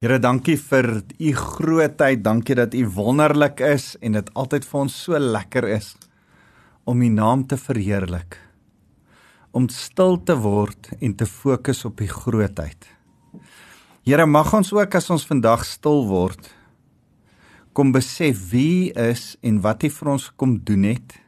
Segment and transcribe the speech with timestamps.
[0.00, 0.86] Here, dankie vir
[1.20, 2.22] u grootheid.
[2.24, 5.90] Dankie dat u wonderlik is en dit altyd vir ons so lekker is
[6.88, 8.38] om u naam te verheerlik.
[9.52, 12.88] Om stil te word en te fokus op u grootheid.
[14.08, 16.48] Here, mag ons ook as ons vandag stil word
[17.76, 21.18] kom besef wie is en wat hy vir ons kom doen het.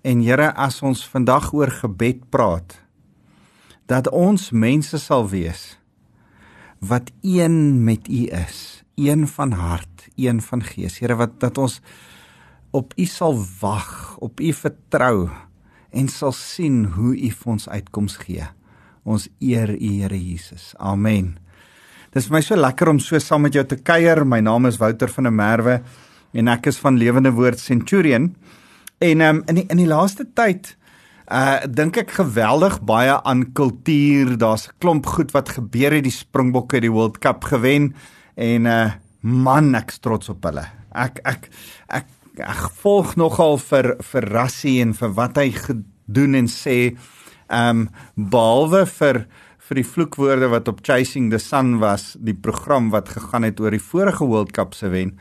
[0.00, 2.72] En Here, as ons vandag oor gebed praat,
[3.84, 5.74] dat ons mense sal wees
[6.82, 10.98] wat een met U is, een van hart, een van gees.
[10.98, 11.78] Here wat dat ons
[12.70, 15.28] op U sal wag, op U vertrou
[15.90, 18.48] en sal sien hoe U vir ons uitkoms gee.
[19.04, 20.72] Ons eer U Here Jesus.
[20.78, 21.36] Amen.
[22.12, 24.24] Dis vir my so lekker om so saam met jou te kuier.
[24.26, 25.78] My naam is Wouter van der Merwe
[26.32, 28.32] en ek is van Lewende Woord Centurion.
[28.98, 30.74] En um, in die, in die laaste tyd
[31.30, 34.34] Uh dink ek geweldig baie aan kultuur.
[34.38, 36.04] Daar's 'n klomp goed wat gebeur het.
[36.04, 37.94] Die Springbokke het die World Cup gewen
[38.34, 40.66] en uh man, ek trots op hulle.
[40.92, 41.48] Ek ek
[41.88, 42.06] ek
[42.38, 46.96] ek volg nogal vir vir Rassie en vir wat hy gedoen en sê.
[47.48, 49.26] Um behalwe vir
[49.58, 53.70] vir die vloekwoorde wat op Chasing the Sun was, die program wat gegaan het oor
[53.70, 55.18] die vorige World Cup se wen.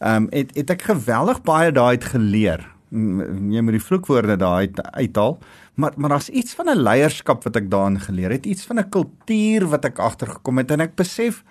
[0.00, 5.38] Um het het ek geweldig baie daai uit geleer jy moet die vloekwoorde daai uithaal
[5.78, 8.88] maar maar daar's iets van 'n leierskap wat ek daarin geleer het iets van 'n
[8.88, 11.44] kultuur wat ek agtergekom het en ek besef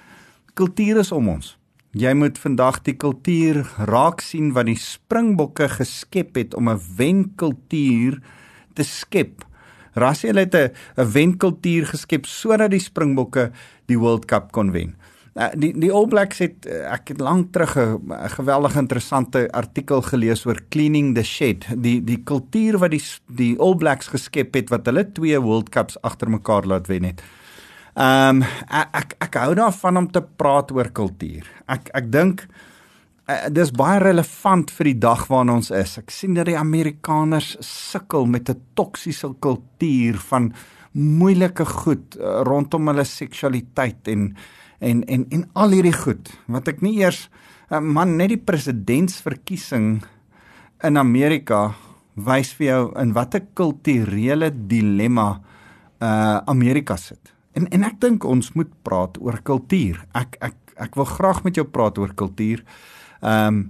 [0.58, 1.58] kultuur is om ons.
[1.92, 8.20] Jy moet vandag die kultuur raak sien wat die springbokke geskep het om 'n wenkultuur
[8.74, 9.46] te skep.
[9.94, 13.52] Rassie het 'n wenkultuur geskep sodat die springbokke
[13.86, 14.97] die World Cup kon wen
[15.38, 20.02] Uh, die die All Blacks het uh, ek het lank terug 'n geweldig interessante artikel
[20.02, 21.68] gelees oor cleaning the shed.
[21.78, 26.02] Die die kultuur wat die die All Blacks geskep het wat hulle twee World Cups
[26.02, 27.22] agter mekaar laat wen het.
[27.94, 28.44] Ehm um,
[28.94, 31.46] ek ek hou daarvan om te praat oor kultuur.
[31.68, 32.48] Ek ek dink
[33.30, 35.98] uh, dis baie relevant vir die dag waarin ons is.
[35.98, 40.54] Ek sien dat die Amerikaners sukkel met 'n toksiese kultuur van
[40.94, 44.36] moeilike goed uh, rondom hulle seksualiteit en
[44.80, 47.28] en en en al hierdie goed wat ek nie eers
[47.72, 50.02] uh, man net die presidentsverkiesing
[50.86, 51.72] in Amerika
[52.18, 55.30] wys vir jou in watter kulturele dilemma
[55.98, 57.34] uh Amerika sit.
[57.58, 60.04] En en ek dink ons moet praat oor kultuur.
[60.14, 62.62] Ek ek ek wil graag met jou praat oor kultuur.
[63.22, 63.66] Ehm um,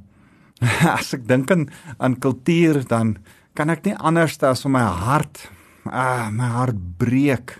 [0.97, 1.67] as ek dink aan
[2.01, 3.17] aan kultuur dan
[3.53, 5.47] kan ek nie anders as om my hart
[5.85, 7.59] ah my hart breek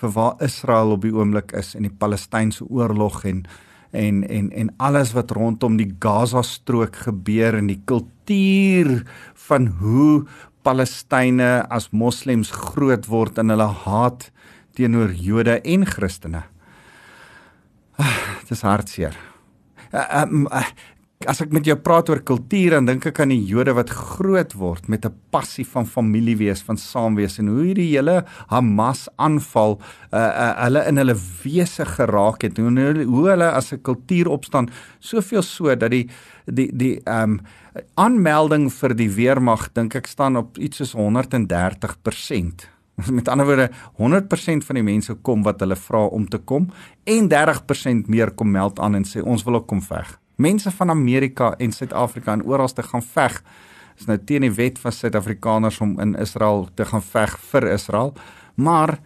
[0.00, 3.44] vir waar Israel op die oomblik is en die Palestynse oorlog en
[3.90, 9.02] en en en alles wat rondom die Gaza strook gebeur en die kultuur
[9.48, 10.26] van hoe
[10.62, 14.28] Palestynë as moslems groot word in hulle haat
[14.76, 16.44] teenoor Jode en Christene.
[17.98, 19.16] Ah, dit is hartseer.
[19.90, 20.66] Uh, um, uh,
[21.28, 24.54] as ek met jou praat oor kultuur dan dink ek aan die Jode wat groot
[24.56, 29.06] word met 'n passie van familie wees, van saam wees en hoe hierdie hele Hamas
[29.18, 29.76] aanval
[30.14, 32.56] uh, uh hulle in hulle wese geraak het.
[32.56, 36.08] Hoe hulle, hoe hulle as 'n kultuur opstaan soveel so dat die
[36.46, 37.40] die die um
[37.96, 42.64] aanmelding vir die weermag dink ek staan op iets soos 130%.
[43.16, 46.70] Met ander woorde 100% van die mense kom wat hulle vra om te kom
[47.04, 50.90] en 30% meer kom meld aan en sê ons wil ook kom veg mense van
[50.90, 53.40] Amerika en Suid-Afrika en oral te gaan veg.
[53.98, 58.14] Is nou teen die wet van Suid-Afrikaners om in Israel te gaan veg vir Israel.
[58.54, 58.98] Maar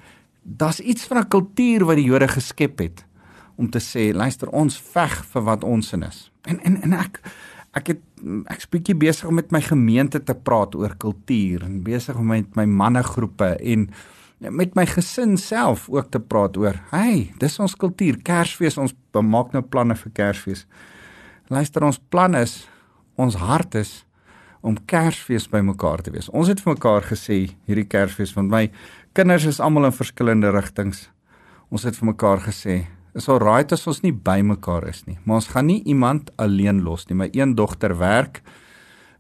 [0.42, 3.04] daar's iets van 'n kultuur wat die Jode geskep het
[3.56, 6.30] om te sê, luister, ons veg vir wat ons in is.
[6.42, 7.20] En en en ek
[7.74, 8.00] ek het
[8.46, 12.56] ek spiekie besig om met my gemeente te praat oor kultuur en besig om met
[12.56, 13.90] my mannegroepe en
[14.38, 19.54] met my gesin self ook te praat oor, hey, dis ons kultuur, Kersfees, ons maak
[19.54, 20.66] nou planne vir Kersfees.
[21.53, 22.62] Luister, ons plan is,
[23.21, 23.93] ons hart is
[24.65, 26.31] om Kersfees bymekaar te wees.
[26.32, 27.37] Ons het vir mekaar gesê
[27.69, 28.71] hierdie Kersfees want my
[29.16, 31.10] kinders is almal in verskillende rigtings.
[31.69, 32.78] Ons het vir mekaar gesê,
[33.15, 36.81] is al right as ons nie bymekaar is nie, maar ons gaan nie iemand alleen
[36.87, 37.19] los nie.
[37.19, 38.40] My een dogter werk.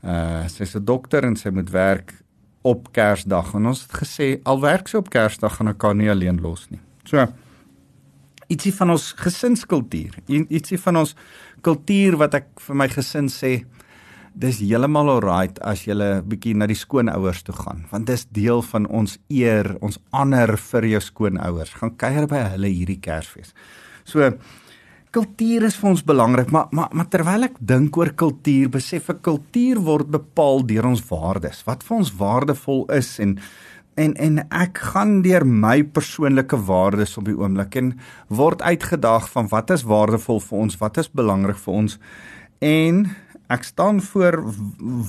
[0.04, 2.12] Uh sy's 'n dokter en sy moet werk
[2.62, 6.10] op Kersdag en ons het gesê al werk sy op Kersdag gaan ek haar nie
[6.10, 6.80] alleen los nie.
[7.04, 7.26] So
[8.48, 11.14] ietsie van ons gesinskultuur, ietsie van ons
[11.64, 13.54] kultuur wat ek vir my gesin sê,
[14.34, 18.62] dis heeltemal alright as jy 'n bietjie na die skoonouers toe gaan, want dis deel
[18.62, 21.74] van ons eer, ons ander vir jou skoonouers.
[21.74, 23.54] Gaan kuier by hulle hierdie Kersfees.
[24.04, 24.32] So
[25.14, 29.22] kultuur is vir ons belangrik, maar maar maar terwyl ek dink oor kultuur, besef ek
[29.22, 31.62] kultuur word bepaal deur ons waardes.
[31.66, 33.38] Wat vir ons waardevol is en
[33.94, 37.92] En en ek gaan deur my persoonlike waardes op die oomblik en
[38.26, 41.98] word uitgedaag van wat is waardevol vir ons, wat is belangrik vir ons.
[42.58, 43.04] En
[43.54, 44.40] ek staan voor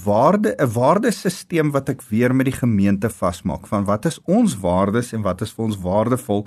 [0.06, 5.14] waarde 'n waardesisteem wat ek weer met die gemeente vasmaak van wat is ons waardes
[5.14, 6.46] en wat is vir ons waardevol.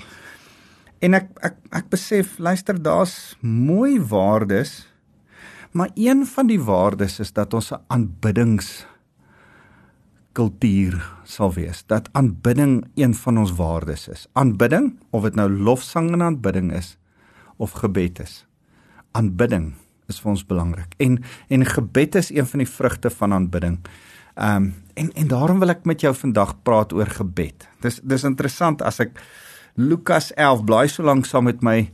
[1.01, 4.87] En ek ek ek besef, luister, daar's mooi waardes,
[5.73, 8.87] maar een van die waardes is dat ons 'n aanbiddings
[10.39, 10.95] kultuur
[11.27, 14.27] sal wees dat aanbidding een van ons waardes is.
[14.39, 16.95] Aanbidding of dit nou lofsang en aanbidding is
[17.59, 18.45] of gebed is.
[19.19, 19.73] Aanbidding
[20.09, 20.95] is vir ons belangrik.
[21.03, 21.19] En
[21.49, 23.81] en gebed is een van die vrugte van aanbidding.
[24.39, 27.69] Ehm um, en en daarom wil ek met jou vandag praat oor gebed.
[27.83, 29.19] Dis dis interessant as ek
[29.75, 31.91] Lukas 11 blaai so lank saam met my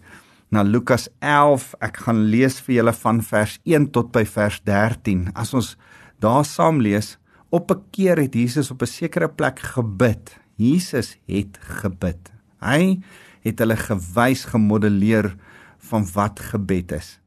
[0.49, 1.75] na Lukas 11.
[1.81, 5.31] Ek gaan lees vir julle van vers 1 tot by vers 13.
[5.35, 5.77] As ons
[6.21, 7.17] daar saam lees,
[7.55, 10.39] op 'n keer het Jesus op 'n sekere plek gebid.
[10.57, 12.33] Jesus het gebid.
[12.61, 13.01] Hy
[13.43, 15.37] het hulle gewys gemodelleer
[15.79, 17.21] van wat gebed is.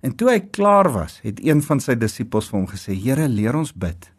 [0.00, 3.56] En toe hy klaar was, het een van sy disippels vir hom gesê: "Here, leer
[3.56, 4.12] ons bid."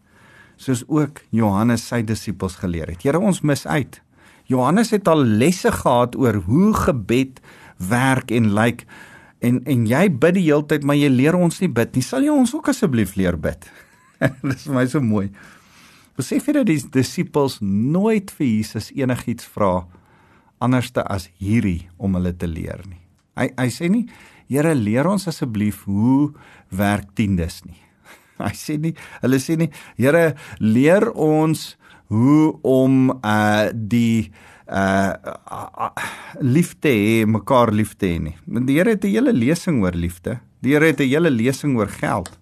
[0.55, 3.03] Soos ook Johannes sy disippels geleer het.
[3.03, 4.01] Here, ons mis uit.
[4.45, 7.41] Johannes het al lesse gehad oor hoe gebed
[7.77, 8.85] werk en lyk
[9.39, 12.01] en en jy bid die hele tyd, maar jy leer ons nie bid nie.
[12.01, 13.69] Sal jy ons ook asseblief leer bid?
[14.41, 15.29] Dit is vir my so mooi.
[16.15, 19.85] Besef jy dat die disippels nooit vir Jesus enigiets vra
[20.63, 23.01] anderste as hierdie om hulle te leer nie.
[23.35, 24.07] Hy hy sê nie
[24.45, 26.29] Here leer ons asseblief hoe
[26.69, 27.79] werk tiendes nie.
[28.43, 28.91] Hy sê nie
[29.23, 31.71] hulle sê nie Here leer ons
[32.13, 34.29] hoe om uh die
[34.69, 36.05] uh, uh, uh
[36.45, 38.35] liefde hê, mekaar liefde hê nie.
[38.45, 40.39] Want die Here het 'n hele lesing oor liefde.
[40.61, 42.37] Die Here het 'n hele lesing oor geld.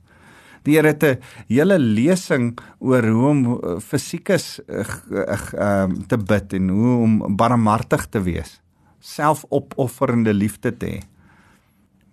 [0.63, 6.17] Die Here het 'n hele lesing oor hoe om uh, fisiekes ehm uh, uh, te
[6.17, 8.61] bid en hoe om barmhartig te wees.
[8.99, 11.01] Selfopofferende liefde te hê.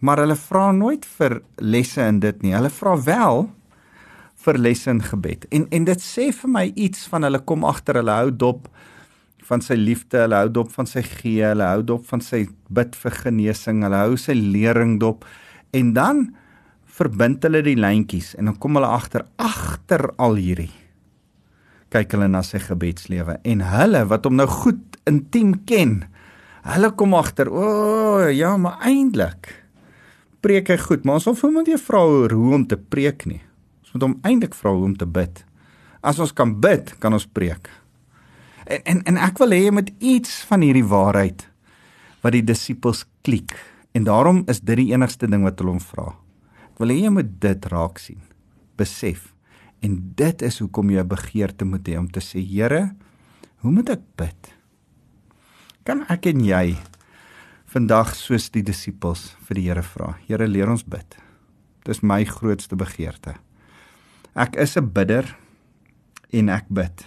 [0.00, 2.54] Maar hulle vra nooit vir lesse in dit nie.
[2.54, 3.50] Hulle vra wel
[4.44, 5.46] vir lesse in gebed.
[5.50, 8.68] En en dit sê vir my iets van hulle kom agter hulle hou dop
[9.50, 12.94] van sy liefde, hulle hou dop van sy gee, hulle hou dop van sy bid
[12.96, 15.24] vir genesing, hulle hou sy lering dop.
[15.74, 16.28] En dan
[17.00, 20.72] verbind hulle die lyntjies en dan kom hulle agter agter al hierdie.
[21.90, 26.02] Kyk hulle na sy gebedslewe en hulle wat hom nou goed intiem ken
[26.66, 29.48] hulle kom agter o oh, ja maar eintlik
[30.44, 33.40] preek hy goed maar ons hoef hom nie vra hoe om te preek nie.
[33.84, 35.42] Ons moet hom eintlik vra hoe om te bid.
[36.04, 37.68] As ons kan bid kan ons preek.
[38.68, 41.48] En en, en ek wil hê jy moet iets van hierdie waarheid
[42.20, 43.56] wat die disippels klik
[43.96, 46.12] en daarom is dit die enigste ding wat hulle hom vra
[46.80, 48.20] wil jy moet dit raak sien.
[48.80, 49.28] Besef.
[49.84, 52.96] En dit is hoekom jy 'n begeerte moet hê om te sê, Here,
[53.60, 54.54] hoe moet ek bid?
[55.84, 56.76] Kan ek en jy
[57.66, 60.16] vandag soos die disippels vir die Here vra?
[60.26, 61.16] Here, leer ons bid.
[61.84, 63.36] Dis my grootste begeerte.
[64.34, 65.36] Ek is 'n bidder
[66.32, 67.04] en ek bid.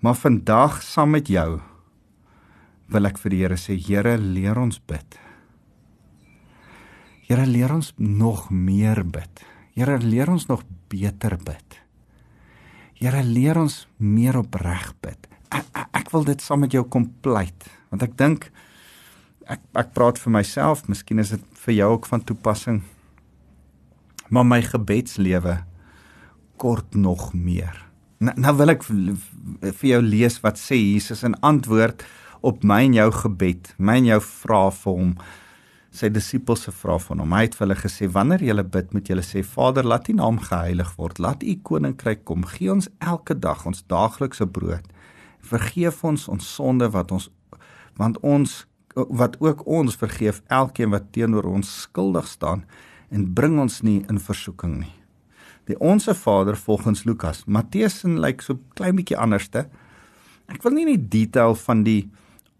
[0.00, 1.60] Maar vandag saam met jou
[2.88, 5.21] wil ek vir die Here sê, Here, leer ons bid.
[7.32, 9.40] Here leer ons nog meer bid.
[9.72, 11.78] Here leer ons nog beter bid.
[13.00, 15.30] Here leer ons meer opreg bid.
[15.48, 18.44] Ek, ek, ek wil dit saam met jou kom pleit want ek dink
[19.48, 22.82] ek ek praat vir myself, miskien is dit vir jou ook van toepassing.
[24.28, 25.62] Maar my gebedslewe
[26.60, 27.78] kort nog meer.
[28.20, 32.04] Nou, nou wil ek vir jou lees wat sê Jesus in antwoord
[32.44, 35.16] op my en jou gebed, my en jou vra vir hom
[35.92, 37.34] sy disippels se vraag van hom.
[37.36, 40.38] Hy het vir hulle gesê: "Wanneer julle bid, moet julle sê: Vader, laat U naam
[40.38, 41.18] geheilig word.
[41.18, 42.44] Laat U koninkryk kom.
[42.44, 44.84] Gee ons elke dag ons daaglikse brood.
[45.40, 47.30] Vergeef ons ons sonde wat ons
[47.96, 52.64] want ons wat ook ons vergeef elkeen wat teenoor ons skuldig staan
[53.10, 54.94] en bring ons nie in versoeking nie."
[55.66, 57.44] Die onsse Vader volgens Lukas.
[57.46, 59.68] Matteus lyk like so klein bietjie anderste.
[60.48, 62.10] Ek wil nie in die detail van die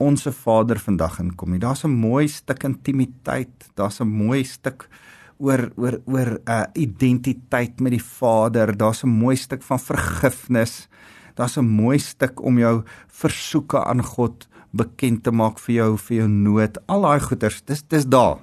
[0.02, 1.61] onsse Vader vandag inkom nie.
[1.62, 4.88] Daar's 'n mooi stuk intimiteit, daar's 'n mooi stuk
[5.38, 8.76] oor oor oor 'n uh, identiteit met die Vader.
[8.76, 10.88] Daar's 'n mooi stuk van vergifnis.
[11.35, 16.16] Daar's 'n mooi stuk om jou versoeke aan God bekend te maak vir jou vir
[16.16, 16.78] jou nood.
[16.87, 18.38] Al daai goeters, dis dis daar.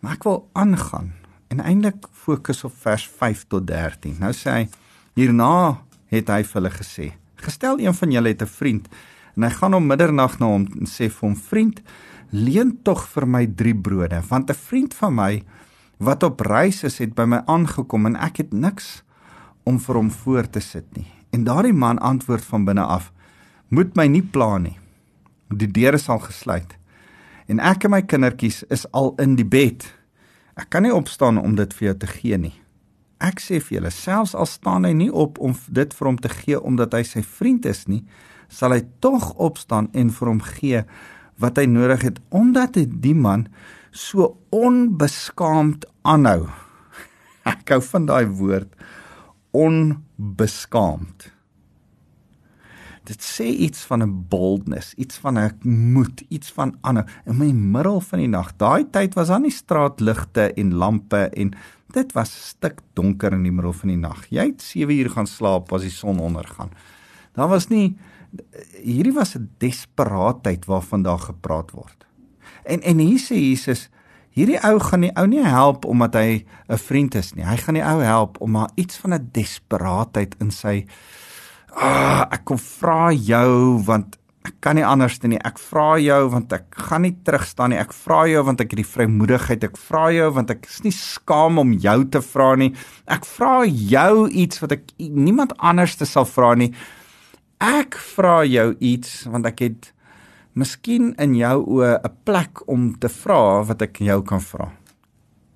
[0.00, 1.12] Maar ek wil aangaan
[1.48, 4.16] en eintlik fokus op vers 5 tot 13.
[4.20, 4.68] Nou sê hy
[5.14, 5.78] hierna
[6.10, 8.88] het hy vir hulle gesê: "Gestel een van julle het 'n vriend
[9.36, 11.82] en hy gaan om middernag na hom en sê vir hom vriend
[12.30, 15.42] leen tog vir my 3 brode want 'n vriend van my
[15.98, 19.02] wat op reis is het by my aangekom en ek het niks
[19.64, 23.12] om vir hom voor te sit nie en daardie man antwoord van binne af
[23.74, 24.76] moet my nie pla nie.
[25.50, 26.76] Die deure sal gesluit.
[27.50, 29.86] En ek en my kindertjies is al in die bed.
[30.58, 32.54] Ek kan nie opstaan om dit vir jou te gee nie.
[33.24, 36.30] Ek sê vir julle, selfs al staan hy nie op om dit vir hom te
[36.32, 38.02] gee omdat hy sy vriend is nie,
[38.48, 40.82] sal hy tog opstaan en vir hom gee
[41.42, 43.48] wat hy nodig het omdat hy die man
[43.94, 46.48] so onbeskaamd aanhou.
[47.52, 48.74] Ek hou van daai woord
[49.54, 51.30] onbeskaamd.
[53.04, 57.52] Dit sê iets van 'n boldness, iets van 'n moed, iets van aanhou in my
[57.52, 58.56] middel van die nag.
[58.56, 61.54] Daai tyd was daar nie straatligte en lampe en
[61.92, 64.26] dit was stik donker in die middel van die nag.
[64.30, 66.70] Jy het 7 uur gaan slaap as die son ondergaan.
[67.34, 67.96] Daar was nie
[68.82, 72.06] hierdie was 'n desperaatheid waarvan daar gepraat word.
[72.64, 73.90] En en hier sê Jesus
[74.34, 77.44] Hierdie ou gaan die ou nie help omdat hy 'n vriend is nie.
[77.44, 80.86] Hy gaan die ou help om maar iets van 'n desperaatheid in sy
[81.76, 85.40] ah, ek kom vra jou want ek kan nie anders doen nie.
[85.44, 87.78] Ek vra jou want ek gaan nie terugstaan nie.
[87.78, 89.64] Ek vra jou want ek het die vrymoedigheid.
[89.64, 92.74] Ek vra jou want ek is nie skaam om jou te vra nie.
[93.06, 96.74] Ek vra jou iets wat ek niemand anders te sal vra nie.
[97.60, 99.92] Ek vra jou iets want ek het
[100.54, 104.72] miskien in jou oë 'n plek om te vra wat ek jou kan vra.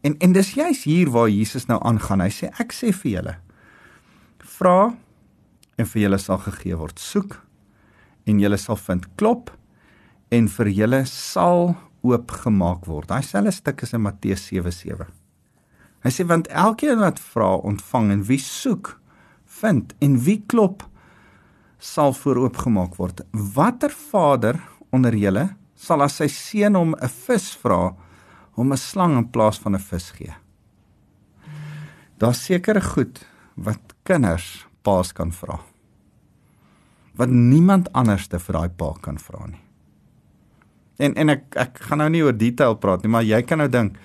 [0.02, 2.20] En en dis juist hier waar Jesus nou aangaan.
[2.20, 3.36] Hy sê ek sê vir julle
[4.58, 4.94] vra
[5.78, 6.98] en vir julle sal gegee word.
[6.98, 7.38] Soek
[8.26, 9.06] en julle sal vind.
[9.16, 9.52] Klop
[10.30, 11.76] en vir julle sal
[12.06, 13.08] oopgemaak word.
[13.08, 15.06] Daai selfe stuk is in Matteus 7:7.
[16.04, 18.98] Hy sê want elkeen wat vra, ontvang en wie soek,
[19.44, 20.84] vind en wie klop
[21.78, 23.22] sal vooroopgemaak word.
[23.32, 24.58] Watter vader
[24.90, 27.94] onder julle sal as sy seun hom 'n vis vra,
[28.56, 30.34] hom 'n slang in plaas van 'n vis gee?
[32.18, 35.60] Daar's sekere goed wat kinders paas kan vra.
[37.14, 39.62] Wat niemand anders te vir daai pa kan vra nie.
[40.98, 43.68] En en ek ek gaan nou nie oor detail praat nie, maar jy kan nou
[43.68, 43.96] dink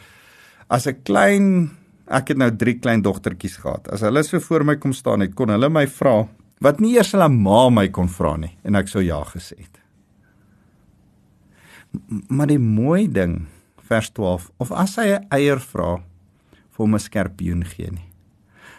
[0.69, 1.71] as 'n klein
[2.07, 3.87] ek het nou 3 klein dogtertjies gehad.
[3.87, 6.27] As hulle so voor my kom staan het, kon hulle my vra
[6.63, 9.79] wat nie eers hulle ma my kon vra nie en ek sou ja gesê het.
[12.29, 13.43] Maar die mooi ding
[13.83, 16.01] vers 12 of as hy 'n eier vra
[16.71, 18.09] vir hom 'n skerpioen gee nie.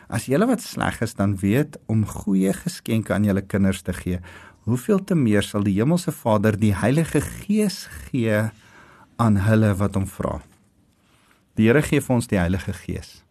[0.08, 4.20] As julle wat sleg is dan weet om goeie geskenke aan julle kinders te gee,
[4.64, 8.50] hoeveel te meer sal die hemelse Vader die Heilige Gees gee
[9.16, 10.40] aan hulle wat hom vra.
[11.56, 13.23] Die Here gee vir ons die Heilige Gees.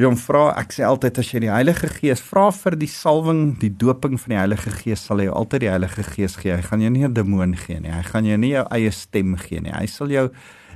[0.00, 3.40] Jy hom vra, ek sê altyd as jy die Heilige Gees vra vir die salwing,
[3.60, 6.54] die doping van die Heilige Gees, sal hy jou altyd die Heilige Gees gee.
[6.56, 7.92] Hy gaan jou nie 'n demoon gee nie.
[7.92, 9.72] Hy gaan jou nie jou eie stem gee nie.
[9.72, 10.30] Hy sal jou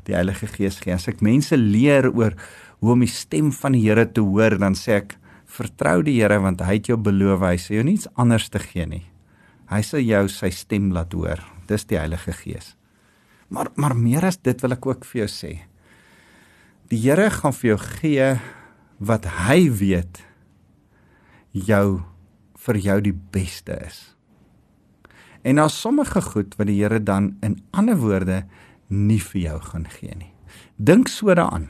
[0.04, 0.92] die Heilige Gees gee.
[0.92, 2.34] As ek mense leer oor
[2.80, 5.16] hoe om die stem van die Here te hoor, dan sê ek
[5.46, 8.84] vertrou die Here want hy het jou beloof hy sal jou niets anders te gee
[8.84, 9.06] nie.
[9.70, 11.40] Hy sal jou sy stem laat hoor.
[11.66, 12.76] Dis die Heilige Gees.
[13.48, 15.60] Maar maar meer as dit wil ek ook vir jou sê.
[16.90, 18.38] Die Here gaan vir jou gee
[19.04, 20.22] wat hy weet
[21.52, 22.02] jou
[22.64, 23.98] vir jou die beste is.
[25.44, 28.44] En daar's sommige goed wat die Here dan in ander woorde
[28.88, 30.32] nie vir jou gaan gee nie.
[30.76, 31.68] Dink so daaraan.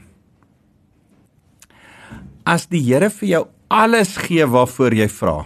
[2.47, 5.37] As die Here vir jou alles gee waarvoor jy vra.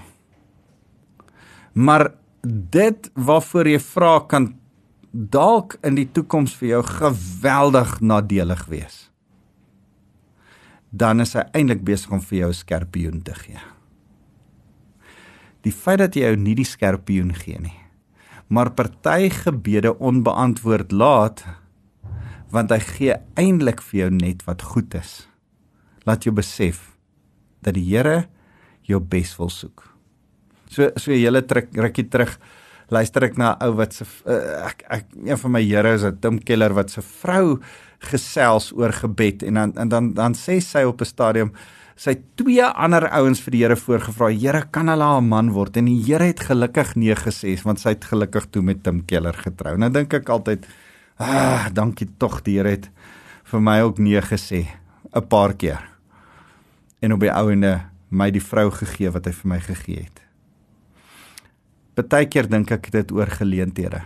[1.73, 2.11] Maar
[2.43, 4.53] dit waarvoor jy vra kan
[5.11, 9.08] dalk in die toekoms vir jou geweldig nadelig wees
[10.91, 13.59] dan is hy eintlik besig om vir jou 'n skerpioen te gee.
[15.61, 17.79] Die feit dat jy jou nie die skerpioen gee nie,
[18.47, 21.45] maar party gebede onbeantwoord laat
[22.49, 25.27] want hy gee eintlik vir jou net wat goed is.
[26.05, 26.97] Laat jou besef
[27.61, 28.27] dat die Here
[28.81, 29.83] jou bes wil soek.
[30.69, 32.39] So so jy hele trek rukkie terug
[32.89, 36.03] luister ek na 'n ou wat se uh, ek ek een van my Here is
[36.03, 37.59] 'n Tim Keller wat se vrou
[37.99, 41.51] gesels oor gebed en dan en dan dan sê sy op 'n stadium
[41.99, 45.85] sy twee ander ouens vir die Here voorgevra Here kan hulle haar man word en
[45.85, 49.75] die Here het gelukkig nee gesê want sy het gelukkig toe met Tim Keller getrou.
[49.77, 50.67] Nou dink ek altyd
[51.19, 52.89] ah dankie tog die Here het
[53.51, 54.67] vir my ook nee gesê
[55.13, 55.83] 'n paar keer.
[57.01, 60.21] En op die ouende my die vrou gegee wat hy vir my gegee het.
[61.95, 64.01] Partykeer dink ek dit oor geleenthede.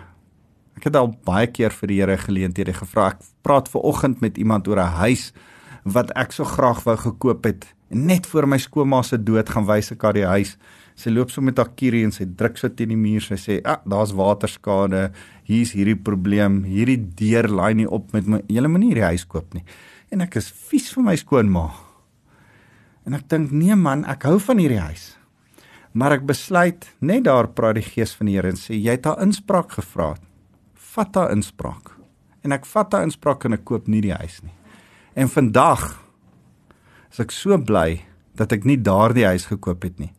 [0.83, 3.13] Ek het al baie keer vir die Here geleenthede gevra.
[3.13, 5.31] Ek praat ver oggend met iemand oor 'n huis
[5.85, 7.73] wat ek so graag wou gekoop het.
[7.89, 10.57] Net voor my skoonma se dood gaan wys ek haar die huis.
[10.95, 13.21] Sy loop so met haar kierie en sy druk so teen die muur.
[13.21, 15.13] Sy sê, "Ag, ah, daar's waterskade.
[15.45, 16.63] Hier's hierdie probleem.
[16.65, 18.41] Hierdie deur laai nie op met my.
[18.49, 19.63] Julle moenie hierdie huis koop nie."
[20.11, 21.71] En ek is vies vir my skoonma.
[23.05, 25.15] En ek dink, "Nee man, ek hou van hierdie huis."
[25.93, 29.05] Maar ek besluit net daar praat die gees van die Here en sê jy het
[29.05, 30.17] haar inspraak gevra.
[30.93, 31.93] Vat haar inspraak.
[32.43, 34.53] En ek vat haar inspraak en ek koop nie die huis nie.
[35.17, 36.00] En vandag
[37.12, 38.01] is ek so bly
[38.38, 40.12] dat ek nie daardie huis gekoop het nie.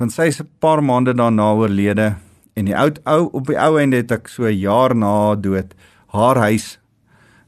[0.00, 2.16] Want sy is 'n paar maande daarna oorlede
[2.56, 5.74] en die ou ou op die ou einde het ek so 'n jaar na dood
[6.12, 6.78] haar huis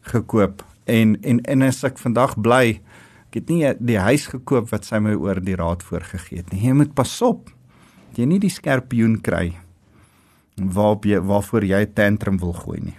[0.01, 2.81] gekoop en en en as ek vandag bly
[3.35, 6.61] Ek het nie die huis gekoop wat sy my oor die raad voorgegee het nie.
[6.69, 7.49] Jy moet pas op.
[8.15, 9.57] Jy nie die skerpioen kry
[10.57, 12.99] waarop jy waarvoor jy tantrum wil gooi nie.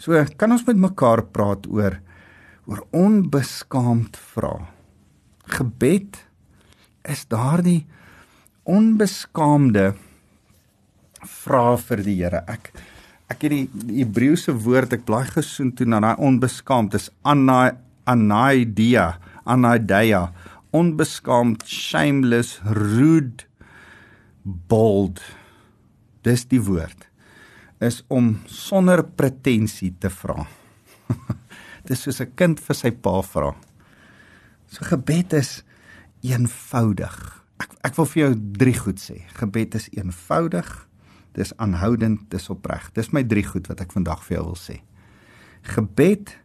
[0.00, 2.00] So, kan ons met mekaar praat oor
[2.70, 4.52] oor onbeskaamd vra.
[5.50, 6.20] Gebed
[7.08, 7.82] is daardie
[8.68, 9.90] onbeskaamde
[11.40, 12.44] vra vir die Here.
[12.46, 12.70] Ek
[13.30, 17.72] ek het die Hebreëse woord ek blaai gesoen toe na daai onbeskaamd is anna
[18.10, 20.30] anaidia, anaidia,
[20.74, 23.46] onbeskaamd, shameless, rude,
[24.42, 25.20] bold.
[26.26, 27.06] Dis die woord
[27.80, 30.44] is om sonder pretensie te vra.
[31.88, 33.54] Dis soos 'n kind vir sy pa vra.
[34.68, 35.64] So gebed is
[36.22, 37.16] eenvoudig.
[37.58, 39.24] Ek ek wil vir jou drie goed sê.
[39.40, 40.68] Gebed is eenvoudig.
[41.32, 42.92] Dis aanhoudend, dis opreg.
[42.92, 44.82] Dis my drie goed wat ek vandag vir jou wil sê.
[45.62, 46.36] Gebed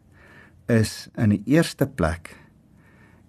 [0.68, 2.36] is in die eerste plek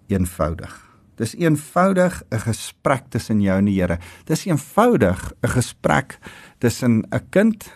[0.08, 0.87] eenvoudig.
[1.18, 3.98] Dis eenvoudig 'n gesprek tussen jou en die Here.
[4.24, 6.18] Dis eenvoudig 'n gesprek
[6.58, 7.72] tussen 'n kind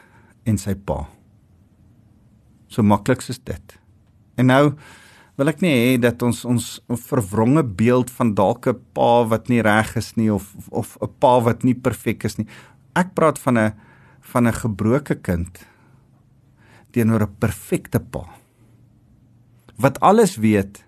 [0.46, 1.08] en sy pa.
[2.68, 3.78] So maklik soos dit.
[4.36, 4.74] En nou
[5.36, 9.62] wil ek nie hê dat ons ons verwronge beeld van dalk 'n pa wat nie
[9.62, 12.46] reg is nie of of 'n pa wat nie perfek is nie.
[12.94, 13.72] Ek praat van 'n
[14.20, 15.66] van 'n gebroke kind
[16.92, 18.24] teenoor 'n perfekte pa
[19.76, 20.84] wat alles weet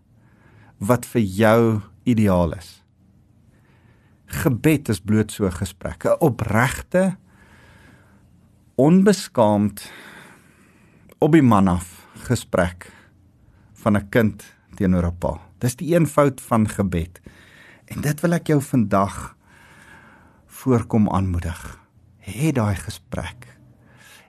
[0.78, 2.82] wat vir jou ideaal is.
[4.26, 7.16] Gebed is bloot so 'n gesprek, 'n opregte
[8.74, 9.92] onbeskaamd
[11.18, 12.92] op die man af gesprek
[13.72, 14.44] van 'n kind
[14.74, 15.40] teenoor 'n pa.
[15.58, 17.20] Dis die eenvoud van gebed.
[17.84, 19.36] En dit wil ek jou vandag
[20.46, 21.78] voorkom aanmoedig.
[22.20, 23.53] Hê daai gesprek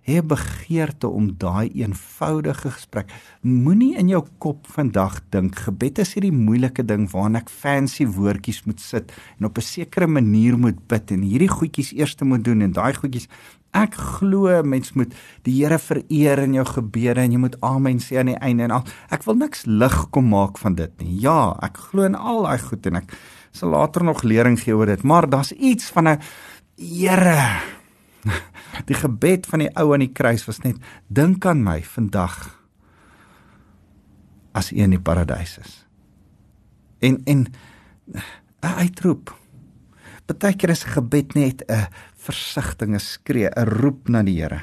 [0.05, 3.09] hê begeerte om daai eenvoudige gesprek.
[3.41, 8.63] Moenie in jou kop vandag dink gebed is hierdie moeilike ding waarna ek fancy woordjies
[8.69, 12.61] moet sit en op 'n sekere manier moet bid en hierdie goedjies eers moet doen
[12.61, 13.27] en daai goedjies
[13.75, 15.11] Ek glo mens moet
[15.43, 18.71] die Here vereer in jou gebede en jy moet amen sê aan die einde en
[18.71, 18.85] al.
[19.11, 21.19] Ek wil niks lig kom maak van dit nie.
[21.19, 23.11] Ja, ek glo in al daai goed en ek
[23.51, 26.19] sal later nog lering gee oor dit, maar daar's iets van 'n
[26.75, 27.74] Here
[28.89, 32.35] Die gebed van die ou aan die kruis was net dink aan my vandag
[34.55, 35.73] as u in die paradys is.
[36.99, 37.47] En en
[38.61, 39.33] 'n uitroep.
[40.25, 44.61] Partykeer is gebed net 'n versigtige skree, 'n roep na die Here.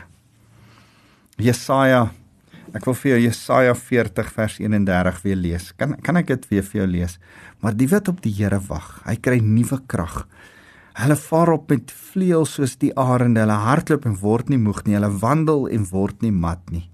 [1.37, 2.11] Jesaja
[2.73, 5.73] Ek wil vir jou Jesaja 40 vers 31 weer lees.
[5.77, 7.19] Kan kan ek dit weer vir jou lees?
[7.61, 10.23] Maar die wat op die Here wag, hy kry nuwe krag.
[10.93, 13.43] Hulle vaar op met vleuels soos die arende.
[13.45, 14.97] Hulle hardloop en word nie moeg nie.
[14.99, 16.89] Hulle wandel en word nie mat nie.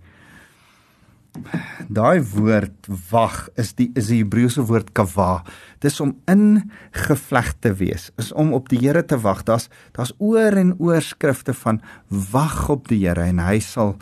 [1.88, 5.44] Daai woord wag is die is die Hebreëse woord kava.
[5.82, 9.44] Dis om ingevleg te wees, is om op die Here te wag.
[9.46, 13.96] Daar's daar's oor en oor skrifte van wag op die Here en hy sal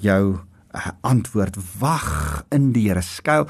[0.00, 1.56] jou uh, antwoord.
[1.80, 3.04] Wag in die Here.
[3.04, 3.48] Skuil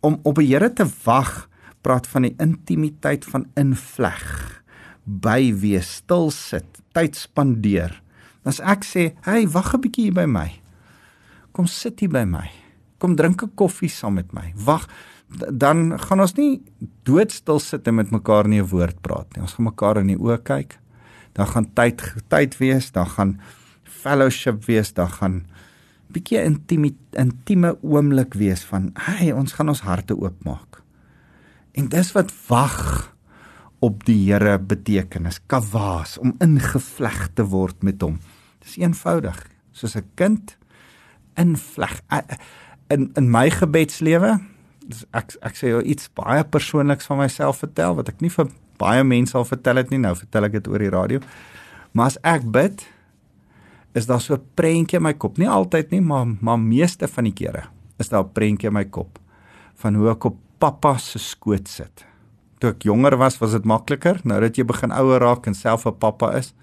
[0.00, 1.48] om op die Here te wag
[1.82, 4.61] praat van die intimiteit van invleg
[5.04, 7.94] by wees, stil sit, tyd spandeer.
[8.44, 10.60] As ek sê, "Hey, wag 'n bietjie hier by my.
[11.52, 12.50] Kom sit hier by my.
[12.98, 14.88] Kom drink 'n koffie saam met my." Wag,
[15.50, 16.62] dan gaan ons nie
[17.04, 19.42] doodstil sit en met mekaar nie 'n woord praat nie.
[19.42, 20.78] Ons gaan mekaar in die oë kyk.
[21.32, 23.40] Dan gaan tyd tyd wees, dan gaan
[23.84, 25.46] fellowship wees, dan gaan
[26.12, 30.82] bietjie intieme intieme oomblik wees van, "Hey, ons gaan ons harte oopmaak."
[31.72, 33.12] En dis wat wag
[33.82, 38.20] op die Here beteken is kawas om ingevleg te word met hom.
[38.62, 39.38] Dis eenvoudig,
[39.74, 40.56] soos 'n kind
[41.36, 42.00] invleg
[42.90, 44.38] in in my gebedslewe.
[45.12, 49.04] Ek ek sê jou iets baie persoonliks van myself vertel wat ek nie vir baie
[49.04, 49.98] mense al vertel het nie.
[49.98, 51.20] Nou vertel ek dit oor die radio.
[51.92, 52.86] Maar as ek bid,
[53.94, 55.38] is daar so 'n prentjie in my kop.
[55.38, 57.64] Nie altyd nie, maar maar meeste van die kere
[57.98, 59.18] is daar 'n prentjie in my kop
[59.74, 62.11] van hoe ek op pappa se skoot sit
[62.62, 64.20] toe ek jonger was, was dit makliker.
[64.28, 66.54] Nou dat jy begin ouer raak en self 'n pappa is.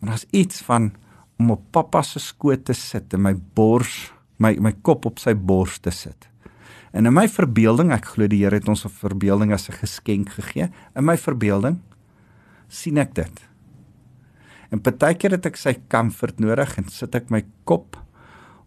[0.00, 0.92] Maar daar's iets van
[1.38, 5.34] om op pappa se skoot te sit en my bors, my my kop op sy
[5.34, 6.28] bors te sit.
[6.92, 10.30] En in my verbeelding, ek glo die Here het ons 'n verbeelding as 'n geskenk
[10.30, 10.70] gegee.
[10.96, 11.78] In my verbeelding
[12.68, 13.48] sien ek dit.
[14.70, 17.96] En partykeer het ek sy comfort nodig en sit ek my kop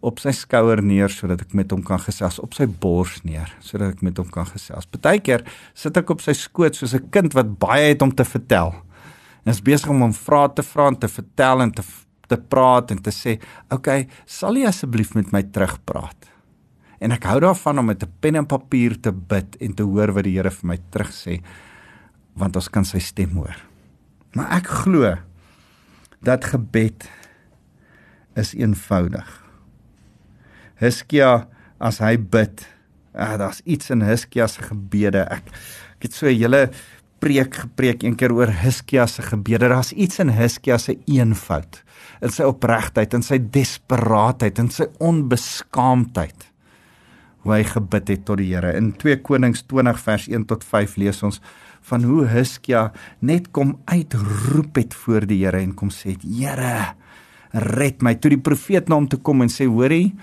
[0.02, 3.96] op sy skouer neer sodat ek met hom kan gesels, op sy bors neer sodat
[3.96, 4.88] ek met hom kan gesels.
[4.90, 5.46] Partykeer
[5.78, 8.74] sit ek op sy skoot soos 'n kind wat baie het om te vertel.
[9.44, 11.82] En is besig om hom vrae te vra en te vertel en te
[12.28, 13.38] te praat en te sê,
[13.68, 16.30] "Oké, okay, sal jy asseblief met my terugpraat?"
[17.00, 20.12] En ek hou daarvan om met 'n pen en papier te bid en te hoor
[20.12, 21.42] wat die Here vir my terugsê,
[22.34, 23.56] want ons kan sy stem hoor.
[24.34, 25.18] Maar ek glo
[26.22, 27.08] dat gebed
[28.36, 29.41] is eenvoudig.
[30.82, 31.46] Hiskia
[31.82, 32.64] as hy bid,
[33.14, 35.22] ah, daar's iets in Hiskia se gebede.
[35.30, 35.46] Ek
[35.98, 36.70] ek het so 'n hele
[37.20, 39.68] preek gepreek een keer oor Hiskia se gebede.
[39.68, 41.82] Daar's iets in Hiskia se eenvoud,
[42.20, 46.50] in sy opregtheid, in sy desperaatheid, in sy onbeskaamdheid.
[47.42, 48.76] Hoe hy gebid het tot die Here.
[48.76, 51.40] In 2 Konings 20 vers 1 tot 5 lees ons
[51.82, 56.94] van hoe Hiskia net kom uitroep het voor die Here en kom sê Here
[57.52, 60.14] red my toe die profeet na hom toe kom en sê hoorie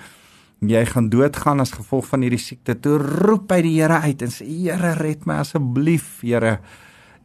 [0.67, 2.75] jy gaan doodgaan as gevolg van hierdie siekte.
[2.75, 6.57] Toe roep hy die Here uit en sê Here red my asseblief Here.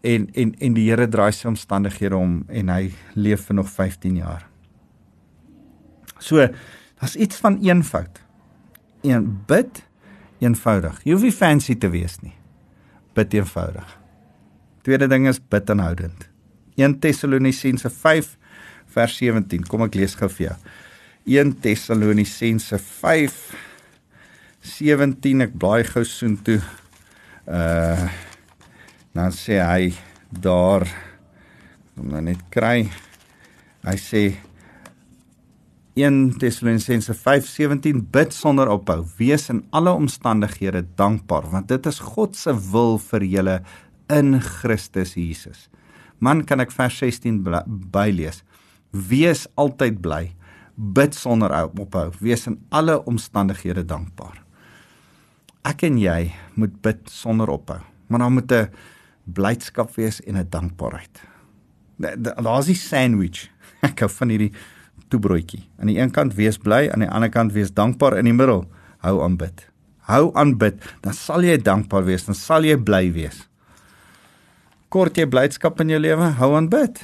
[0.05, 4.21] En en en die Here draai sy omstandighede om en hy leef vir nog 15
[4.23, 4.47] jaar.
[6.19, 6.47] So
[7.01, 8.23] daar's iets van eenvoud.
[9.03, 9.83] Een bid
[10.41, 11.03] eenvoudig.
[11.05, 12.35] Jy hoef nie fancy te wees nie.
[13.15, 13.99] Bid eenvoudig.
[14.85, 16.29] Tweede ding is bid aanhoudend.
[16.77, 18.35] 1 Tessalonisense 5
[18.95, 19.67] vers 17.
[19.69, 20.57] Kom ek lees gou vir jou.
[21.25, 23.39] 1 Tessalonisense 5
[24.65, 26.61] 17 ek blaai gou soontoe.
[27.49, 28.09] Uh
[29.15, 29.93] dan sê hy
[30.43, 30.83] daar
[31.95, 32.89] om nou net kry.
[33.87, 34.23] Hy sê
[35.95, 39.05] 1 Tessalonisense 5:17 bid sonder ophou.
[39.19, 43.61] Wees in alle omstandighede dankbaar want dit is God se wil vir julle
[44.11, 45.69] in Christus Jesus.
[46.19, 47.39] Man kan ek vers 16
[47.95, 48.43] bylees.
[48.91, 50.35] Wees altyd bly.
[50.75, 52.11] Bid sonder ophou.
[52.21, 54.41] Wees in alle omstandighede dankbaar.
[55.65, 57.81] Ek en jy moet bid sonder ophou.
[58.09, 58.71] Maar dan moet 'n
[59.25, 61.23] blydskap wees en 'n dankbaarheid.
[61.99, 63.51] Daar's 'n sandwich.
[63.89, 64.53] Ek hou van hierdie
[65.09, 65.69] toebroodjie.
[65.79, 68.65] Aan die een kant wees bly, aan die ander kant wees dankbaar in die middel.
[68.99, 69.71] Hou aan bid.
[69.99, 73.49] Hou aan bid, dan sal jy dankbaar wees, dan sal jy bly wees
[74.95, 77.01] kort jy blydskap in jou lewe, hou aan bid.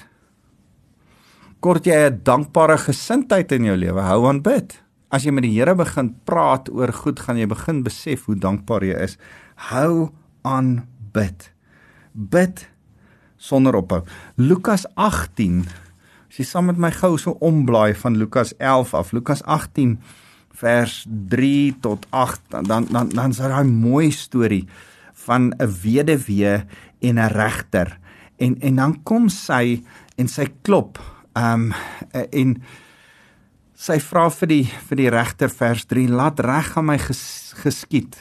[1.61, 4.81] Kort jy 'n dankbare gesindheid in jou lewe, hou aan bid.
[5.13, 8.81] As jy met die Here begin praat oor goed, gaan jy begin besef hoe dankbaar
[8.81, 9.19] jy is.
[9.69, 10.09] Hou
[10.43, 11.53] aan bid.
[12.15, 12.67] Bid
[13.37, 14.07] sonder ophou.
[14.37, 15.67] Lukas 18.
[16.31, 19.99] As jy saam met my gou so omblaai van Lukas 11 af, Lukas 18
[20.55, 24.67] vers 3 tot 8, dan dan dan is daar 'n mooi storie
[25.13, 26.65] van 'n weduwee
[27.01, 27.99] en 'n regter.
[28.39, 29.83] En en dan kom sy
[30.17, 31.20] en sy klop.
[31.39, 31.75] Ehm um,
[32.31, 32.57] en
[33.81, 38.19] sy vra vir die vir die regter vers 3 laat reg aan my ges, geskied.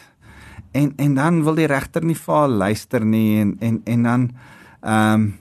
[0.71, 4.29] En en dan wil die regter nie vir haar luister nie en en en dan
[4.81, 5.33] ehm um,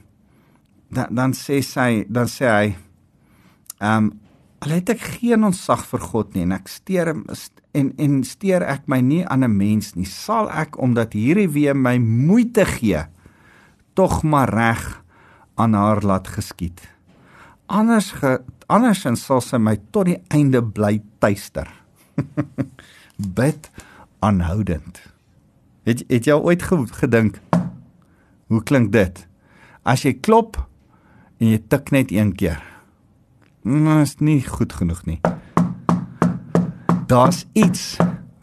[0.89, 2.75] dan dan sê sy dan sê hy
[3.79, 4.11] ehm um,
[4.59, 8.89] al het ek geen onsag vir God nie en ek steur en en steur ek
[8.91, 13.05] my nie aan 'n mens nie sal ek omdat hierdie weer my moeite gee
[13.93, 15.03] tog maar reg
[15.55, 16.98] aan haar laat geskied.
[17.69, 21.67] Anders ge, andersins sal sy my tot die einde bly tuister.
[23.37, 23.69] Bid
[24.25, 24.97] aanhoudend.
[25.85, 27.37] Het het jy ooit gedink
[28.49, 29.21] hoe klink dit?
[29.85, 30.57] As jy klop
[31.37, 32.57] en jy tik net een keer.
[33.61, 35.19] Dit nou, is nie goed genoeg nie.
[37.05, 37.99] Daar's iets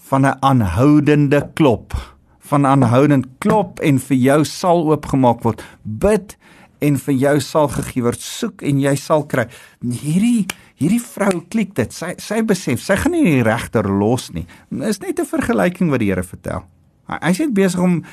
[0.06, 1.98] van 'n aanhoudende klop
[2.38, 5.62] van aanhoudend klop en vir jou sal oopgemaak word.
[5.82, 6.36] Bid
[6.80, 8.20] en vir jou sal gegee word.
[8.20, 9.46] Soek en jy sal kry.
[9.82, 11.92] Hierdie hierdie vrou klik dit.
[11.92, 14.46] Sy sy besef, sy gaan nie die regter los nie.
[14.82, 16.64] Is net 'n vergelyking wat die Here vertel.
[17.08, 18.04] Hy sê besig om 'n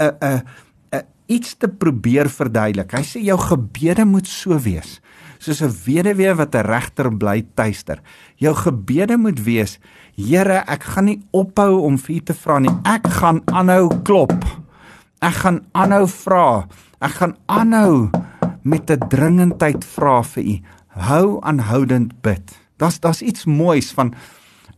[0.00, 0.40] uh, 'n uh,
[0.92, 2.92] uh, iets te probeer verduidelik.
[2.92, 5.00] Hy sê jou gebede moet so wees
[5.38, 8.00] soos 'n weduwee wat 'n regter bly tuister.
[8.36, 9.78] Jou gebede moet wees:
[10.16, 12.70] Here, ek gaan nie ophou om vir U te vra nie.
[12.84, 14.44] Ek gaan aanhou klop.
[15.20, 16.66] Ek gaan aanhou vra.
[16.96, 18.08] Ek gaan aanhou
[18.64, 20.60] met 'n dringendheid vra vir U.
[20.88, 22.56] Hou aanhoudend bid.
[22.76, 24.14] Das das iets moois van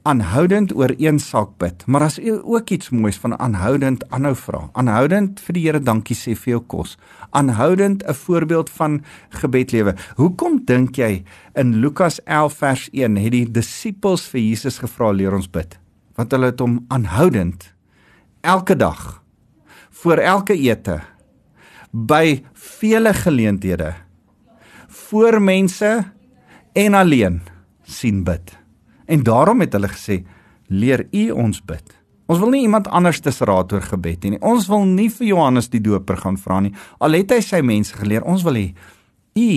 [0.02, 4.70] aanhoudend oor een saak bid, maar as jy ook iets moois van aanhoudend aanhou vra.
[4.72, 6.98] Aanhoudend vir die Here dankie sê vir jou kos.
[7.30, 9.94] Aanhoudend 'n voorbeeld van gebedlewe.
[10.16, 11.22] Hoekom dink jy
[11.54, 15.78] in Lukas 11 vers 1 het die disippels vir Jesus gevra leer ons bid?
[16.14, 17.74] Want hulle het hom aanhoudend
[18.40, 19.22] elke dag
[19.90, 21.00] voor elke ete
[21.92, 23.94] by vele geleenthede
[24.88, 26.04] voor mense
[26.72, 27.40] en alleen
[27.82, 28.58] sien bid.
[29.06, 30.22] En daarom het hulle gesê
[30.68, 31.96] leer u ons bid.
[32.28, 34.42] Ons wil nie iemand anders te raad oor gebed hê nie.
[34.44, 36.74] Ons wil nie vir Johannes die Doper gaan vra nie.
[37.00, 38.66] Al het hy sy mense geleer, ons wil hê
[39.38, 39.50] u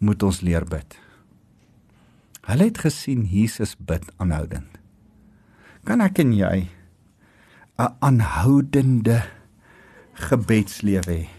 [0.00, 0.96] moet ons leer bid.
[2.48, 4.78] Hulle het gesien Jesus bid aanhoudend.
[5.84, 6.68] Kan ek en jy
[7.78, 9.22] 'n aanhoudende
[10.14, 11.37] gebedslewe hê?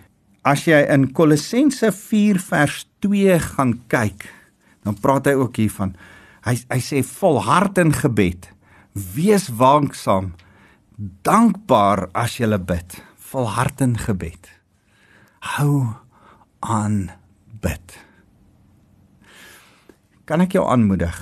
[0.50, 4.26] As jy in Kolossense 4 vers 2 gaan kyk,
[4.82, 5.94] dan praat hy ook hiervan.
[6.48, 8.48] Hy hy sê volhard in gebed.
[9.14, 10.32] Wees waaksaam
[11.28, 12.98] dankbaar as jy bid,
[13.30, 14.50] volhard in gebed.
[15.56, 15.96] Hou
[16.60, 17.12] aan
[17.62, 18.00] bid.
[20.26, 21.16] Kan ek jou aanmoedig?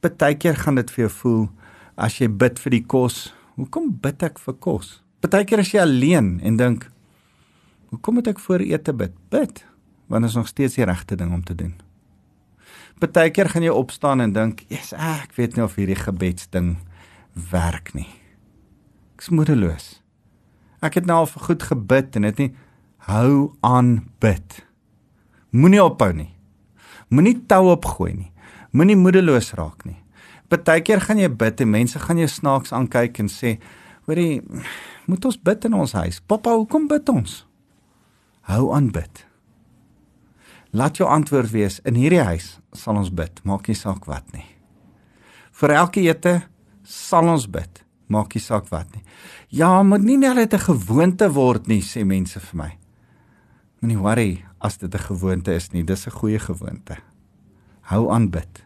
[0.00, 1.44] Partykeer gaan dit vir jou voel
[1.96, 3.34] as jy bid vir die kos.
[3.58, 5.00] Hoekom bid ek vir kos?
[5.20, 6.88] Partykeer as jy alleen en dink,
[7.90, 9.14] hoekom moet ek voor ete bid?
[9.32, 9.64] Bid,
[10.06, 11.74] want dit is nog steeds die regte ding om te doen.
[12.98, 16.78] Partykeer gaan jy opstaan en dink, "Jesus, ek weet nie of hierdie gebedsding
[17.50, 18.08] werk nie."
[19.14, 20.02] Ek's moedeloos.
[20.82, 22.54] Ek het nou al vir goed gebid en dit nie
[22.96, 24.66] hou aan bid.
[25.50, 26.34] Moenie ophou nie.
[27.08, 28.32] Moenie tou opgooi nie.
[28.70, 29.96] Moenie moedeloos raak nie.
[30.48, 33.58] Partykeer gaan jy bid en mense gaan jou snaaks aankyk en sê,
[34.06, 34.42] "Hoorie,
[35.06, 36.20] moet ons bid in ons huis?
[36.20, 37.47] Pappa, hoekom bid ons?"
[38.48, 39.24] Hou aan bid.
[40.72, 44.46] Laat jou antwoord wees, in hierdie huis sal ons bid, maak nie saak wat nie.
[45.60, 46.42] Vir elke ete
[46.84, 49.04] sal ons bid maak nie saak wat nie.
[49.52, 52.78] Ja, moet nie net 'n gewoonte word nie, sê mense vir my.
[53.80, 56.96] Moenie worry as dit 'n gewoonte is nie, dis 'n goeie gewoonte.
[57.82, 58.64] Hou aan bid.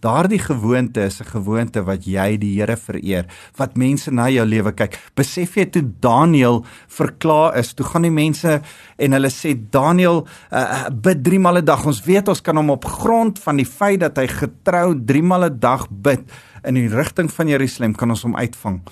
[0.00, 3.24] Daardie gewoonte is 'n gewoonte wat jy die Here vereer,
[3.56, 4.98] wat mense na jou lewe kyk.
[5.14, 8.60] Besef jy toe Daniël verklaar is, toe gaan die mense
[8.98, 11.86] en hulle sê Daniël uh, bid 3 maal 'n dag.
[11.86, 15.44] Ons weet ons kan hom op grond van die feit dat hy getrou 3 maal
[15.44, 16.20] 'n dag bid
[16.64, 18.82] in die rigting van Jerusalem kan ons hom uitvang.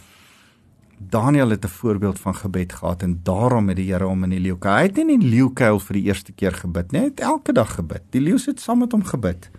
[0.99, 4.41] Daniel het 'n voorbeeld van gebed gehad en daarom het die Here hom in die
[4.41, 4.75] leeukuil.
[4.75, 7.53] Hy het nie in die leeukuil vir die eerste keer gebid nie, hy het elke
[7.53, 8.03] dag gebid.
[8.11, 9.51] Die leeu het saam met hom gebid.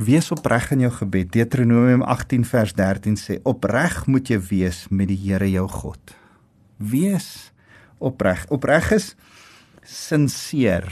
[0.00, 1.28] Wees opreg in jou gebed.
[1.34, 6.16] Deuteronomium 18 vers 13 sê: "Opreg moet jy wees met die Here jou God."
[6.76, 7.52] Wees
[7.98, 8.46] opreg.
[8.48, 9.14] Opreg is
[9.84, 10.88] sinseer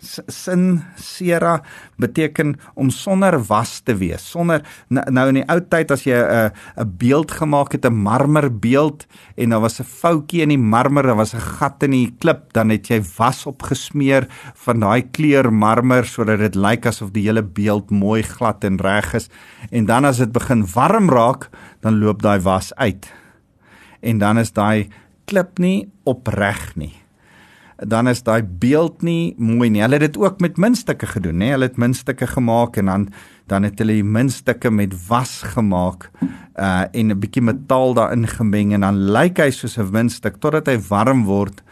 [0.00, 1.58] sin sera
[1.98, 4.24] beteken om sonder was te wees.
[4.30, 9.06] Sonder nou in die ou tyd as jy 'n 'n beeld gemaak het 'n marmerbeeld
[9.36, 12.52] en daar was 'n foutjie in die marmer daar was 'n gat in die klip
[12.52, 17.42] dan het jy was opgesmeer van daai kleur marmer sodat dit lyk asof die hele
[17.42, 19.28] beeld mooi glad en reg is.
[19.70, 23.12] En dan as dit begin warm raak dan loop daai was uit.
[24.00, 24.88] En dan is daai
[25.24, 27.07] klip nie opreg nie
[27.86, 29.82] dan is daai beeld nie mooi nie.
[29.84, 31.52] Hulle het dit ook met muntstukke gedoen, nê?
[31.54, 33.08] Hulle het muntstukke gemaak en dan
[33.48, 36.10] dan het hulle die muntstukke met was gemaak
[36.58, 40.66] uh en 'n bietjie metaal daarin gemeng en dan lyk hy soos 'n muntstuk totdat
[40.66, 41.62] hy warm word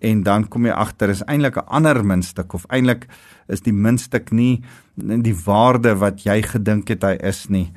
[0.00, 3.08] en dan kom jy agter is eintlik 'n ander muntstuk of eintlik
[3.48, 4.62] is die muntstuk nie
[4.96, 7.72] die waarde wat jy gedink het hy is nie.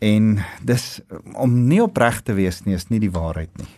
[0.00, 1.00] En dis
[1.34, 3.68] om nie opreg te wees nie is nie die waarheid nie.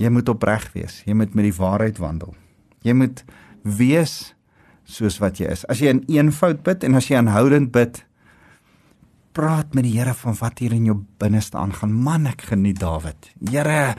[0.00, 1.00] Jy moet opreg wees.
[1.06, 2.34] Jy moet met die waarheid wandel.
[2.86, 3.24] Jy moet
[3.62, 4.34] wees
[4.88, 5.64] soos wat jy is.
[5.70, 8.02] As jy in eenvoud bid en as jy aanhoudend bid,
[9.36, 11.94] praat met die Here van wat hier in jou binneste aangaan.
[12.04, 13.30] Man, ek geniet Dawid.
[13.48, 13.94] Here,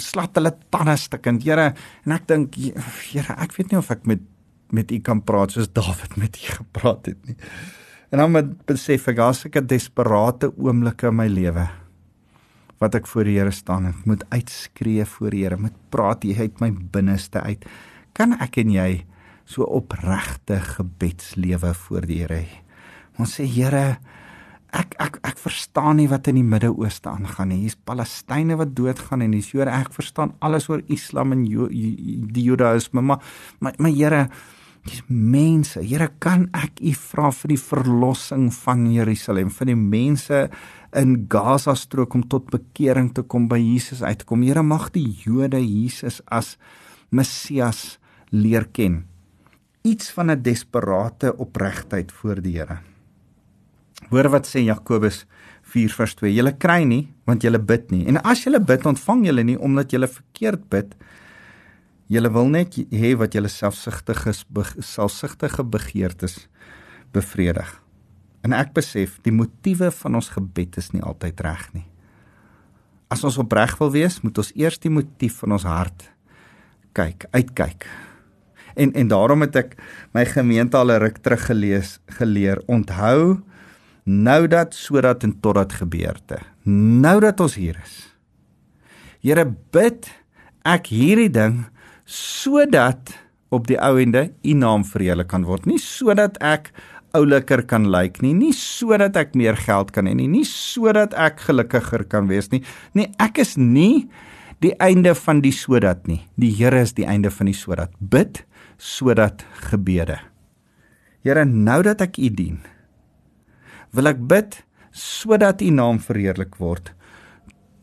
[0.00, 1.44] slat hulle tande stukkend.
[1.44, 1.72] Here,
[2.06, 2.56] en ek dink,
[3.10, 4.24] Here, ek weet nie of ek met
[4.68, 7.36] met U kan praat soos Dawid met U gepraat het nie.
[8.12, 11.68] En dan met besef ek, daar's 'n desperate oomblikke in my lewe
[12.82, 16.44] wat ek voor die Here staan en moet uitskree voor die Here, moet praat hier
[16.44, 17.66] uit my binneste uit.
[18.14, 18.90] Kan ek en jy
[19.48, 22.62] so opregte gebedslewe voor die Here hê?
[23.18, 23.98] Ons sê Here,
[24.76, 27.62] ek ek ek verstaan nie wat in die Midde-Ooste aangaan nie.
[27.64, 29.72] Hier's Palestynë wat doodgaan en hier's Jode.
[29.74, 33.24] Ek verstaan alles oor Islam en jo, die Judaïsme, maar
[33.58, 34.28] maar, maar Here,
[34.86, 35.80] dis mense.
[35.82, 40.42] Here, kan ek U vra vir die verlossing van Jerusalem, vir die mense
[40.96, 44.42] in Gaza strook om tot bekering te kom by Jesus uitkom.
[44.46, 46.56] Here mag die Jode Jesus as
[47.10, 47.98] Messias
[48.30, 49.04] leer ken.
[49.84, 52.78] Iets van 'n desperate opregtheid voor die Here.
[54.10, 55.26] Hoor wat sê Jakobus
[55.62, 56.30] 4:2.
[56.32, 58.06] Julle kry nie want julle bid nie.
[58.06, 60.94] En as julle bid, ontvang julle nie omdat julle verkeerd bid.
[62.08, 64.32] Julle wil net hê wat julle selfsugtige
[64.80, 66.48] selfsugtige begeertes
[67.12, 67.68] bevredig.
[68.42, 71.86] En ek besef die motiewe van ons gebed is nie altyd reg nie.
[73.08, 76.10] as ons opreg wil wees, moet ons eers die motief van ons hart
[76.92, 77.86] kyk, uitkyk.
[78.78, 79.76] En en daarom het ek
[80.14, 82.62] my gemeente al 'n ruk terug gelees geleer.
[82.66, 83.42] Onthou
[84.04, 86.38] nou dat sodat en totdat gebeurte.
[86.64, 88.14] Nou dat ons hier is.
[89.20, 90.10] Here bid
[90.64, 91.66] ek hierdie ding
[92.08, 93.12] sodat
[93.52, 95.66] op die ou ende u naam verheerlik kan word.
[95.68, 96.72] Nie sodat ek
[97.16, 101.44] ouliker kan lyk nie, nie sodat ek meer geld kan hê nie, nie sodat ek
[101.46, 102.62] gelukkiger kan wees nie.
[102.96, 104.08] Nee, ek is nie
[104.64, 106.22] die einde van die sodat nie.
[106.40, 107.94] Die Here is die einde van die sodat.
[108.00, 108.42] Bid
[108.78, 110.18] sodat gebede.
[111.26, 112.60] Here, nou dat ek U dien,
[113.92, 114.60] wil ek bid
[114.94, 116.92] sodat U naam verheerlik word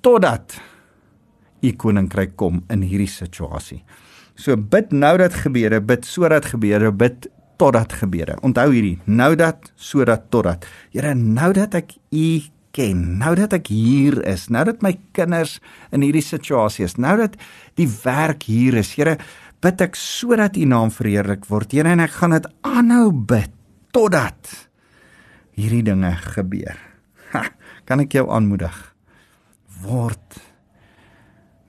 [0.06, 0.58] totdat
[1.66, 3.82] U koninkryk kom in hierdie situasie.
[4.36, 8.36] So bid nou dat gebede, bid sodat gebede, bid totdat gebede.
[8.44, 10.68] Onthou hierdie, nou dat sodat totdat.
[10.94, 12.28] Here, nou dat ek U
[12.76, 15.58] ken, nou dat ek hier is, nou dat my kinders
[15.96, 17.38] in hierdie situasie is, nou dat
[17.80, 18.92] die werk hier is.
[19.00, 19.16] Here,
[19.64, 21.72] bid ek sodat U naam verheerlik word.
[21.72, 23.54] Here, en ek gaan dit aanhou bid
[23.96, 24.52] totdat
[25.56, 26.76] hierdie dinge gebeur.
[27.32, 27.46] Ha,
[27.88, 28.76] kan ek jou aanmoedig?
[29.86, 30.44] Word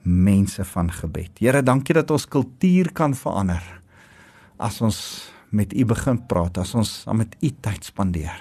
[0.07, 1.39] mense van gebed.
[1.41, 3.63] Here, dankie dat ons kultuur kan verander.
[4.57, 4.99] As ons
[5.53, 8.39] met U begin praat, as ons saam met U tyd spandeer.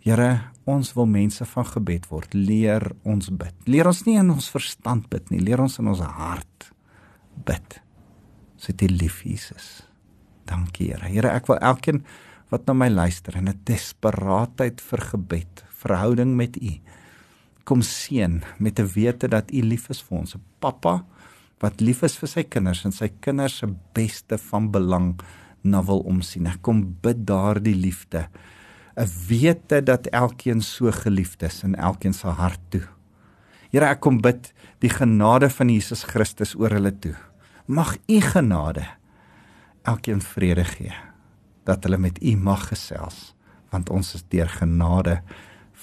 [0.00, 0.30] Here,
[0.70, 2.34] ons wil mense van gebed word.
[2.34, 3.54] Leer ons bid.
[3.68, 6.70] Leer ons nie in ons verstand bid nie, leer ons in ons hart
[7.46, 7.80] bid.
[8.60, 9.82] Sit U lief, Jesus.
[10.48, 11.10] Dankie, Here.
[11.10, 12.04] Here, ek wil elkeen
[12.50, 16.80] wat na my luister in 'n desperaatheid vir gebed, verhouding met U
[17.64, 21.04] kom seën met 'n wete dat U lief is vir ons, 'n pappa
[21.60, 25.20] wat lief is vir sy kinders en sy kinders se beste van belang
[25.62, 26.46] na wil omsien.
[26.46, 28.28] Ek kom bid daardie liefde.
[28.96, 32.86] 'n Wete dat elkeen so geliefd is in elkeen se hart toe.
[33.70, 37.14] Here, ek kom bid die genade van Jesus Christus oor hulle toe.
[37.66, 38.86] Mag U genade
[39.86, 40.92] elkeen vrede gee
[41.64, 43.34] dat hulle met U mag gesels
[43.70, 45.20] want ons is deur genade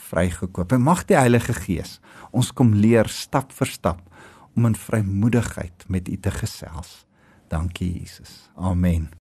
[0.09, 0.71] vrygekoop.
[0.71, 1.99] En mag die Heilige Gees
[2.31, 4.01] ons kom leer stap vir stap
[4.57, 7.05] om in vrymoedigheid met U te gesels.
[7.47, 8.49] Dankie Jesus.
[8.55, 9.09] Amen.